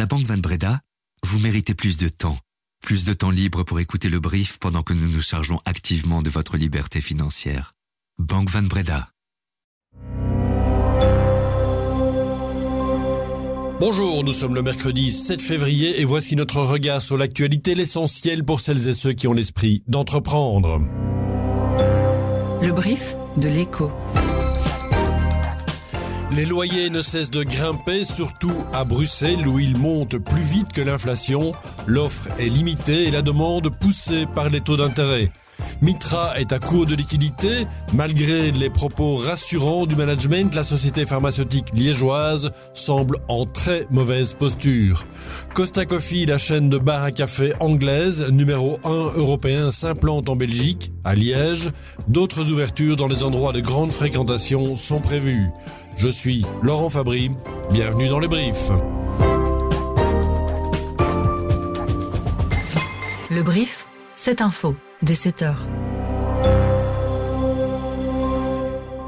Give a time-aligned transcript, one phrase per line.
[0.00, 0.80] la Banque Van Breda,
[1.26, 2.38] vous méritez plus de temps.
[2.80, 6.30] Plus de temps libre pour écouter le brief pendant que nous nous chargeons activement de
[6.30, 7.74] votre liberté financière.
[8.18, 9.10] Banque Van Breda.
[13.78, 18.60] Bonjour, nous sommes le mercredi 7 février et voici notre regard sur l'actualité, l'essentiel pour
[18.60, 20.78] celles et ceux qui ont l'esprit d'entreprendre.
[22.62, 23.92] Le brief de l'écho.
[26.32, 30.80] Les loyers ne cessent de grimper, surtout à Bruxelles où ils montent plus vite que
[30.80, 31.52] l'inflation.
[31.86, 35.32] L'offre est limitée et la demande poussée par les taux d'intérêt.
[35.82, 37.66] Mitra est à court de liquidité.
[37.94, 45.04] Malgré les propos rassurants du management, la société pharmaceutique liégeoise semble en très mauvaise posture.
[45.54, 50.92] Costa Coffee, la chaîne de bar à café anglaise, numéro 1 européen, s'implante en Belgique,
[51.04, 51.70] à Liège.
[52.08, 55.48] D'autres ouvertures dans les endroits de grande fréquentation sont prévues.
[55.96, 57.30] Je suis Laurent Fabry.
[57.70, 58.70] Bienvenue dans le brief.
[63.30, 65.66] Le brief, c'est info, dès 7 heures.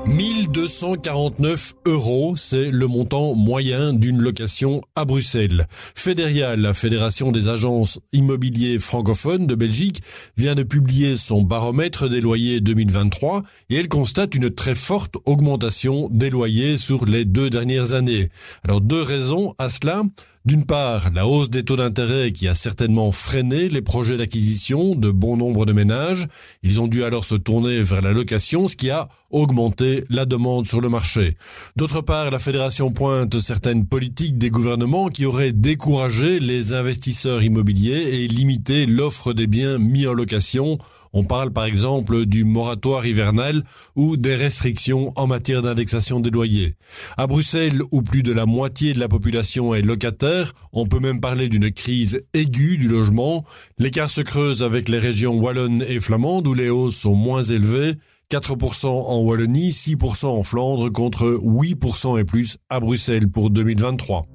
[0.07, 5.67] 1249 euros, c'est le montant moyen d'une location à Bruxelles.
[5.71, 10.03] Fédérial, la Fédération des agences immobiliers francophones de Belgique,
[10.37, 16.09] vient de publier son baromètre des loyers 2023 et elle constate une très forte augmentation
[16.11, 18.29] des loyers sur les deux dernières années.
[18.65, 20.03] Alors deux raisons à cela.
[20.45, 25.13] D'une part, la hausse des taux d'intérêt qui a certainement freiné les projets d'acquisition de
[25.13, 26.27] bon nombre de ménages.
[26.65, 30.67] Ils ont dû alors se tourner vers la location, ce qui a augmenté la demande
[30.67, 31.37] sur le marché.
[31.77, 38.25] D'autre part, la Fédération pointe certaines politiques des gouvernements qui auraient découragé les investisseurs immobiliers
[38.25, 40.77] et limité l'offre des biens mis en location
[41.13, 43.63] on parle par exemple du moratoire hivernal
[43.97, 46.75] ou des restrictions en matière d'indexation des loyers.
[47.17, 51.21] À Bruxelles, où plus de la moitié de la population est locataire, on peut même
[51.21, 53.45] parler d'une crise aiguë du logement.
[53.79, 57.95] L'écart se creuse avec les régions wallonnes et flamandes où les hausses sont moins élevées.
[58.31, 64.27] 4% en Wallonie, 6% en Flandre contre 8% et plus à Bruxelles pour 2023.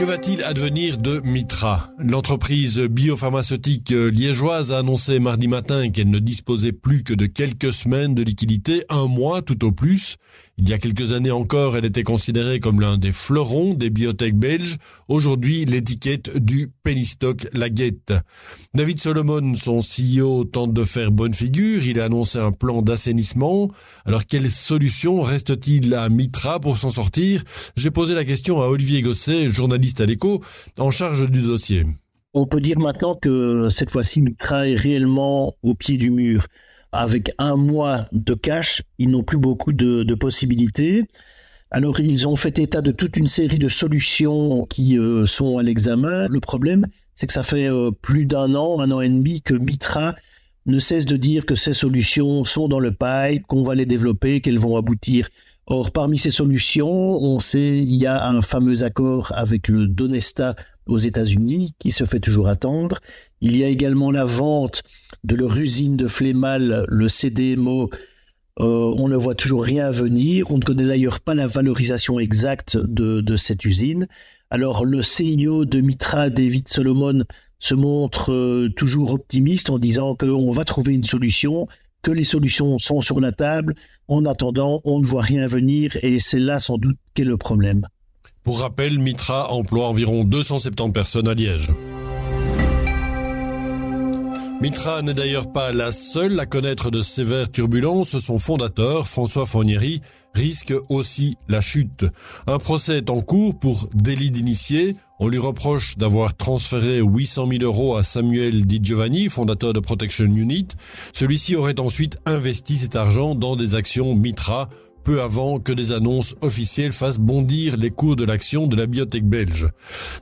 [0.00, 1.90] Que va-t-il advenir de Mitra?
[1.98, 8.14] L'entreprise biopharmaceutique liégeoise a annoncé mardi matin qu'elle ne disposait plus que de quelques semaines
[8.14, 10.16] de liquidité, un mois tout au plus.
[10.56, 14.34] Il y a quelques années encore, elle était considérée comme l'un des fleurons des biotech
[14.34, 14.76] belges.
[15.08, 18.14] Aujourd'hui, l'étiquette du penny stock la guette.
[18.74, 21.86] David Solomon, son CEO, tente de faire bonne figure.
[21.86, 23.70] Il a annoncé un plan d'assainissement.
[24.06, 27.42] Alors, quelle solution reste-t-il à Mitra pour s'en sortir?
[27.76, 30.40] J'ai posé la question à Olivier Gosset, journaliste à l'écho,
[30.78, 31.84] en charge du dossier.
[32.32, 36.46] On peut dire maintenant que cette fois-ci, Mitra est réellement au pied du mur
[36.92, 41.04] avec un mois de cash, ils n'ont plus beaucoup de, possibilités.
[41.70, 45.62] Alors ils ont fait état de toute une série de solutions qui euh, sont à
[45.62, 46.26] l'examen.
[46.28, 49.54] Le problème, c'est que ça fait euh, plus d'un an, un an et demi que
[49.54, 50.16] Mitra
[50.66, 54.40] ne cesse de dire que ces solutions sont dans le pipe, qu'on va les développer,
[54.40, 55.28] qu'elles vont aboutir.
[55.72, 60.56] Or, parmi ces solutions, on sait, il y a un fameux accord avec le Donesta
[60.86, 62.98] aux États-Unis qui se fait toujours attendre.
[63.40, 64.82] Il y a également la vente
[65.22, 67.88] de leur usine de Flémal, le CDMO.
[68.58, 70.50] Euh, on ne voit toujours rien venir.
[70.50, 74.08] On ne connaît d'ailleurs pas la valorisation exacte de, cette usine.
[74.50, 77.22] Alors le CEO de Mitra, David Solomon,
[77.60, 81.68] se montre euh, toujours optimiste en disant qu'on va trouver une solution,
[82.02, 83.74] que les solutions sont sur la table.
[84.08, 87.86] En attendant, on ne voit rien venir et c'est là sans doute qu'est le problème.
[88.42, 91.70] Pour rappel, Mitra emploie environ 270 personnes à Liège.
[94.60, 98.18] Mitra n'est d'ailleurs pas la seule à connaître de sévères turbulences.
[98.18, 100.02] Son fondateur, François Fournieri,
[100.34, 102.04] risque aussi la chute.
[102.46, 104.96] Un procès est en cours pour délit d'initié.
[105.18, 110.26] On lui reproche d'avoir transféré 800 000 euros à Samuel Di Giovanni, fondateur de Protection
[110.26, 110.68] Unit.
[111.14, 114.68] Celui-ci aurait ensuite investi cet argent dans des actions Mitra
[115.02, 119.24] peu avant que des annonces officielles fassent bondir les cours de l'action de la biotech
[119.24, 119.68] belge.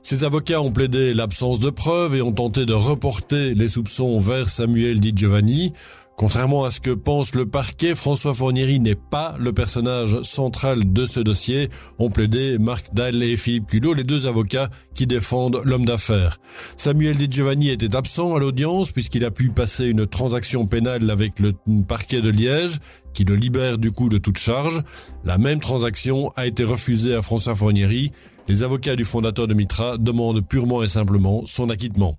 [0.03, 4.49] Ses avocats ont plaidé l'absence de preuves et ont tenté de reporter les soupçons vers
[4.49, 5.73] Samuel Di Giovanni.
[6.19, 11.05] Contrairement à ce que pense le parquet, François Fournieri n'est pas le personnage central de
[11.05, 15.85] ce dossier, ont plaidé Marc Dalle et Philippe Culot, les deux avocats qui défendent l'homme
[15.85, 16.35] d'affaires.
[16.75, 21.39] Samuel Di Giovanni était absent à l'audience puisqu'il a pu passer une transaction pénale avec
[21.39, 21.53] le
[21.87, 22.79] parquet de Liège
[23.13, 24.83] qui le libère du coup de toute charge.
[25.23, 28.11] La même transaction a été refusée à François Fournieri.
[28.47, 32.17] Les avocats du fondateur de Mitra demandent purement et simplement son acquittement.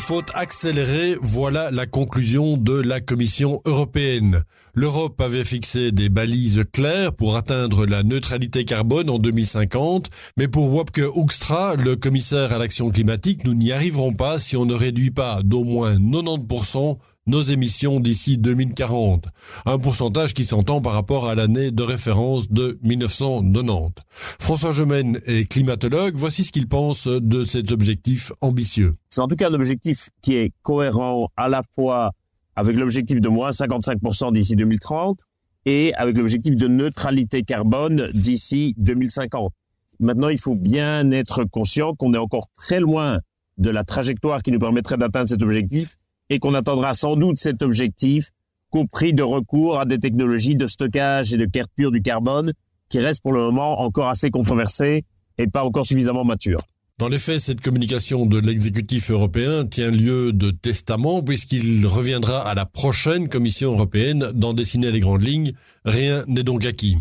[0.00, 4.42] Faut accélérer, voilà la conclusion de la Commission européenne.
[4.74, 10.72] L'Europe avait fixé des balises claires pour atteindre la neutralité carbone en 2050, mais pour
[10.72, 15.10] Wopke Hoekstra, le commissaire à l'action climatique, nous n'y arriverons pas si on ne réduit
[15.10, 19.26] pas d'au moins 90% nos émissions d'ici 2040,
[19.66, 23.92] un pourcentage qui s'entend par rapport à l'année de référence de 1990.
[24.40, 28.94] François Gemène est climatologue, voici ce qu'il pense de cet objectif ambitieux.
[29.08, 32.12] C'est en tout cas un objectif qui est cohérent à la fois
[32.56, 35.20] avec l'objectif de moins 55% d'ici 2030
[35.66, 39.52] et avec l'objectif de neutralité carbone d'ici 2050.
[40.00, 43.20] Maintenant, il faut bien être conscient qu'on est encore très loin
[43.58, 45.96] de la trajectoire qui nous permettrait d'atteindre cet objectif
[46.30, 48.30] et qu'on attendra sans doute cet objectif
[48.70, 52.52] qu'au prix de recours à des technologies de stockage et de capture du carbone
[52.88, 55.04] qui restent pour le moment encore assez controversées
[55.38, 56.62] et pas encore suffisamment matures.
[56.98, 62.54] Dans les faits, cette communication de l'exécutif européen tient lieu de testament puisqu'il reviendra à
[62.54, 65.52] la prochaine Commission européenne d'en dessiner les grandes lignes.
[65.84, 66.98] Rien n'est donc acquis.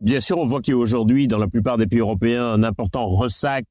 [0.00, 2.62] Bien sûr, on voit qu'il y a aujourd'hui, dans la plupart des pays européens, un
[2.62, 3.64] important ressac,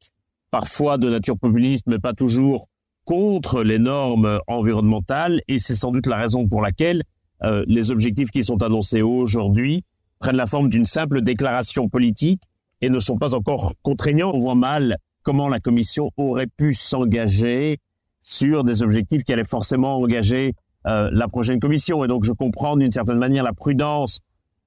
[0.51, 2.67] parfois de nature populiste, mais pas toujours,
[3.07, 7.03] contre les normes environnementales et c'est sans doute la raison pour laquelle
[7.43, 9.83] euh, les objectifs qui sont annoncés aujourd'hui
[10.19, 12.41] prennent la forme d'une simple déclaration politique
[12.81, 14.31] et ne sont pas encore contraignants.
[14.33, 17.77] On voit mal comment la Commission aurait pu s'engager
[18.19, 20.53] sur des objectifs qui allaient forcément engager
[20.85, 22.03] euh, la prochaine Commission.
[22.03, 24.19] Et donc je comprends d'une certaine manière la prudence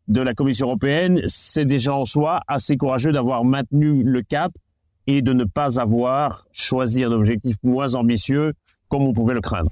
[0.09, 1.21] de la Commission européenne.
[1.27, 4.51] C'est déjà en soi assez courageux d'avoir maintenu le cap
[5.17, 8.53] et de ne pas avoir choisi un objectif moins ambitieux
[8.89, 9.71] comme on pouvait le craindre.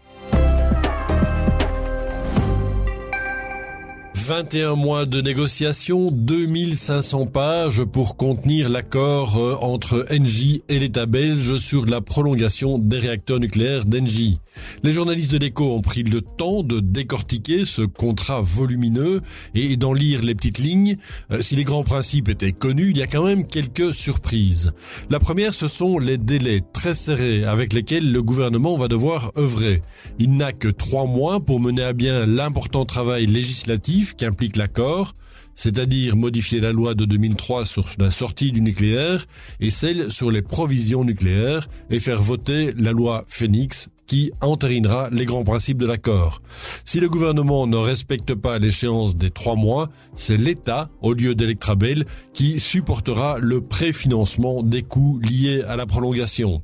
[4.29, 11.57] 21 mois de négociations, 2500 pages pour contenir l'accord euh, entre Engie et l'État belge
[11.57, 14.39] sur la prolongation des réacteurs nucléaires d'Engie.
[14.83, 19.23] Les journalistes de l'écho ont pris le temps de décortiquer ce contrat volumineux
[19.55, 20.99] et d'en lire les petites lignes.
[21.33, 24.73] Euh, si les grands principes étaient connus, il y a quand même quelques surprises.
[25.09, 29.81] La première, ce sont les délais très serrés avec lesquels le gouvernement va devoir œuvrer.
[30.19, 35.15] Il n'a que trois mois pour mener à bien l'important travail législatif qu'implique l'accord,
[35.55, 39.25] c'est-à-dire modifier la loi de 2003 sur la sortie du nucléaire
[39.61, 45.25] et celle sur les provisions nucléaires et faire voter la loi Phoenix qui entérinera les
[45.25, 46.43] grands principes de l'accord.
[46.85, 52.07] Si le gouvernement ne respecte pas l'échéance des trois mois, c'est l'État, au lieu d'Electrabel,
[52.33, 56.63] qui supportera le préfinancement des coûts liés à la prolongation.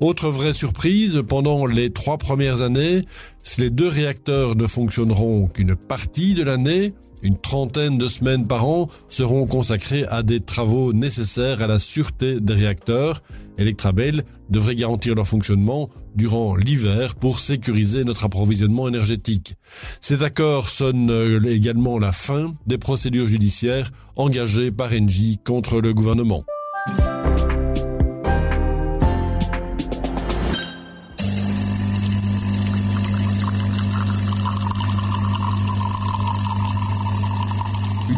[0.00, 3.04] Autre vraie surprise, pendant les trois premières années,
[3.42, 8.68] si les deux réacteurs ne fonctionneront qu'une partie de l'année, une trentaine de semaines par
[8.68, 13.22] an seront consacrées à des travaux nécessaires à la sûreté des réacteurs.
[13.56, 19.54] Electrabel devrait garantir leur fonctionnement durant l'hiver pour sécuriser notre approvisionnement énergétique.
[20.00, 25.92] Cet accord sonne euh, également la fin des procédures judiciaires engagées par Engie contre le
[25.92, 26.44] gouvernement.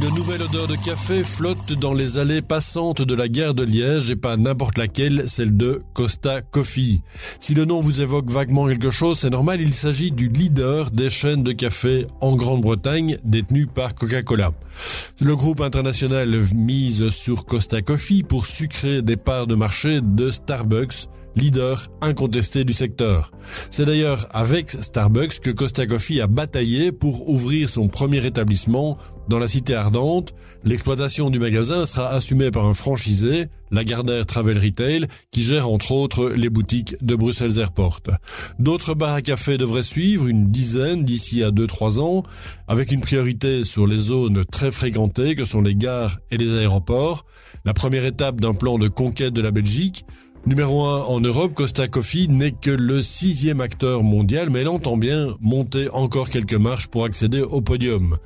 [0.07, 4.09] Une nouvelle odeur de café flotte dans les allées passantes de la gare de Liège
[4.09, 7.03] et pas n'importe laquelle, celle de Costa Coffee.
[7.41, 11.11] Si le nom vous évoque vaguement quelque chose, c'est normal, il s'agit du leader des
[11.11, 14.53] chaînes de café en Grande-Bretagne détenues par Coca-Cola.
[15.21, 21.09] Le groupe international mise sur Costa Coffee pour sucrer des parts de marché de Starbucks,
[21.35, 23.33] leader incontesté du secteur.
[23.71, 28.97] C'est d'ailleurs avec Starbucks que Costa Coffee a bataillé pour ouvrir son premier établissement
[29.29, 30.35] dans la cité ardente.
[30.65, 36.31] L'exploitation du magasin sera assumée par un franchisé, Lagardère Travel Retail, qui gère entre autres
[36.31, 38.01] les boutiques de Bruxelles Airport.
[38.59, 42.23] D'autres bars à café devraient suivre, une dizaine d'ici à 2-3 ans,
[42.69, 47.27] avec une priorité sur les zones très fréquentées que sont les gares et les aéroports.
[47.65, 50.05] La première étape d'un plan de conquête de la Belgique,
[50.47, 54.97] Numéro 1 en Europe, Costa Coffee n'est que le sixième acteur mondial, mais elle entend
[54.97, 58.17] bien monter encore quelques marches pour accéder au podium.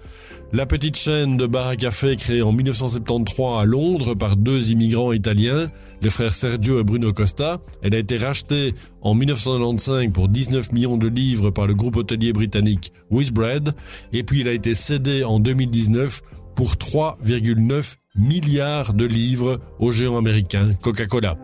[0.52, 5.12] La petite chaîne de bar à café créée en 1973 à Londres par deux immigrants
[5.12, 5.70] italiens,
[6.02, 10.96] les frères Sergio et Bruno Costa, elle a été rachetée en 1995 pour 19 millions
[10.96, 13.74] de livres par le groupe hôtelier britannique Wizbread,
[14.12, 16.20] et puis elle a été cédée en 2019
[16.56, 21.36] pour 3,9 milliards de livres au géant américain Coca-Cola.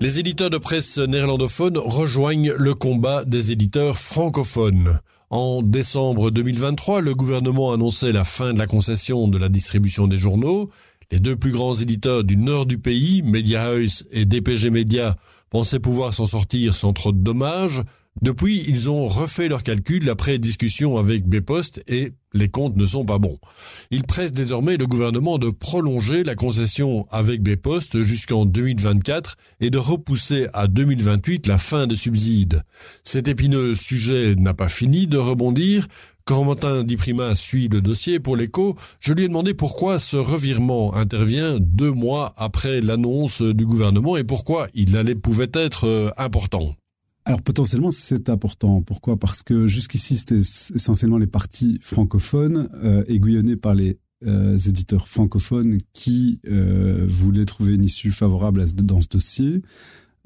[0.00, 5.00] Les éditeurs de presse néerlandophones rejoignent le combat des éditeurs francophones.
[5.28, 10.16] En décembre 2023, le gouvernement annonçait la fin de la concession de la distribution des
[10.16, 10.70] journaux.
[11.10, 15.16] Les deux plus grands éditeurs du nord du pays, Mediahuis et DPG Media,
[15.50, 17.82] pensaient pouvoir s'en sortir sans trop de dommages.
[18.22, 23.04] Depuis, ils ont refait leurs calculs après discussion avec Bpost et les comptes ne sont
[23.04, 23.38] pas bons.
[23.90, 29.78] Ils pressent désormais le gouvernement de prolonger la concession avec Bpost jusqu'en 2024 et de
[29.78, 32.62] repousser à 2028 la fin des subsides.
[33.04, 35.86] Cet épineux sujet n'a pas fini de rebondir.
[36.24, 40.94] Quand Martin Diprima suit le dossier pour l'écho, je lui ai demandé pourquoi ce revirement
[40.94, 46.74] intervient deux mois après l'annonce du gouvernement et pourquoi il allait, pouvait être euh, important.
[47.28, 48.80] Alors potentiellement c'est important.
[48.80, 49.18] Pourquoi?
[49.18, 55.76] Parce que jusqu'ici c'était essentiellement les partis francophones euh, aiguillonnés par les euh, éditeurs francophones
[55.92, 59.60] qui euh, voulaient trouver une issue favorable à, dans ce dossier.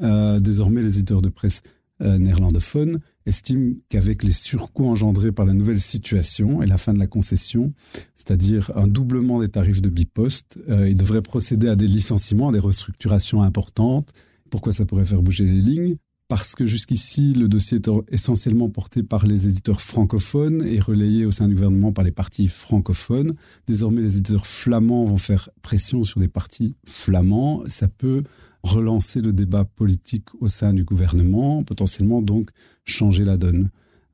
[0.00, 1.62] Euh, désormais les éditeurs de presse
[2.00, 7.06] néerlandophones estiment qu'avec les surcoûts engendrés par la nouvelle situation et la fin de la
[7.06, 7.72] concession,
[8.16, 12.58] c'est-à-dire un doublement des tarifs de Bipost, ils devraient procéder à des licenciements, à des
[12.58, 14.10] restructurations importantes.
[14.50, 15.96] Pourquoi ça pourrait faire bouger les lignes?
[16.32, 21.30] Parce que jusqu'ici, le dossier est essentiellement porté par les éditeurs francophones et relayé au
[21.30, 23.34] sein du gouvernement par les partis francophones.
[23.66, 27.64] Désormais, les éditeurs flamands vont faire pression sur des partis flamands.
[27.66, 28.22] Ça peut
[28.62, 32.48] relancer le débat politique au sein du gouvernement, potentiellement donc
[32.86, 33.68] changer la donne.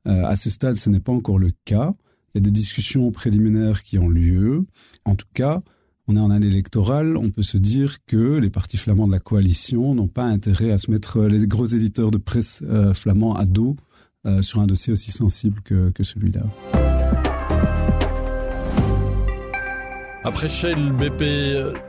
[0.05, 1.93] Euh, à ce stade, ce n'est pas encore le cas.
[2.33, 4.65] Il y a des discussions préliminaires qui ont lieu.
[5.05, 5.61] En tout cas,
[6.09, 9.19] on est en année électorale, on peut se dire que les partis flamands de la
[9.19, 13.35] coalition n'ont pas intérêt à se mettre euh, les gros éditeurs de presse euh, flamands
[13.35, 13.75] à dos
[14.25, 16.41] euh, sur un dossier aussi sensible que, que celui-là.
[20.29, 21.23] Après Shell, BP,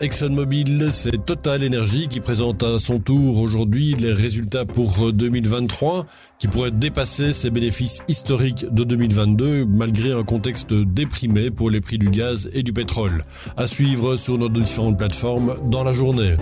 [0.00, 6.06] ExxonMobil, c'est Total Energy qui présente à son tour aujourd'hui les résultats pour 2023
[6.38, 11.98] qui pourraient dépasser ses bénéfices historiques de 2022 malgré un contexte déprimé pour les prix
[11.98, 13.24] du gaz et du pétrole.
[13.58, 16.36] À suivre sur nos différentes plateformes dans la journée.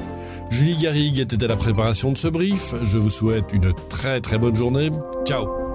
[0.50, 2.76] Julie Garrigue était à la préparation de ce brief.
[2.80, 4.90] Je vous souhaite une très très bonne journée.
[5.26, 5.67] Ciao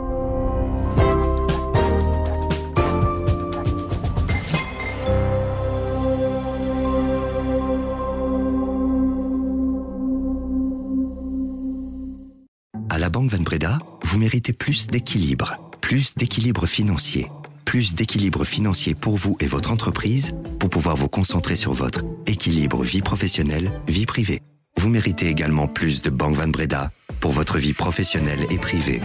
[13.04, 17.28] la Banque Van Breda, vous méritez plus d'équilibre, plus d'équilibre financier,
[17.66, 22.82] plus d'équilibre financier pour vous et votre entreprise pour pouvoir vous concentrer sur votre équilibre
[22.82, 24.42] vie professionnelle, vie privée.
[24.78, 29.02] Vous méritez également plus de Banque Van Breda pour votre vie professionnelle et privée.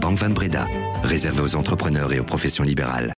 [0.00, 0.66] Banque Van Breda,
[1.04, 3.14] réservé aux entrepreneurs et aux professions libérales.